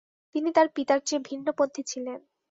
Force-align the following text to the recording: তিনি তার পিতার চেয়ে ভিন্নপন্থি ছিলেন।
তিনি 0.35 0.49
তার 0.55 0.67
পিতার 0.75 0.99
চেয়ে 1.07 1.25
ভিন্নপন্থি 1.27 1.81
ছিলেন। 1.83 2.19